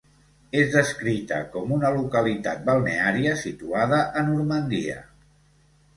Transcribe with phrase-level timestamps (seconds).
[0.59, 4.97] És descrita com una localitat balneària situada a Normandia.